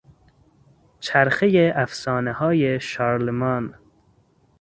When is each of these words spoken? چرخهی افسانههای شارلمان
چرخهی 0.99 1.71
افسانههای 1.71 2.79
شارلمان 2.79 3.73